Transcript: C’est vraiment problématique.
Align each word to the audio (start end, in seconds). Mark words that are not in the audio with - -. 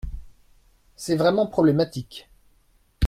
C’est 0.95 1.15
vraiment 1.15 1.45
problématique. 1.45 2.27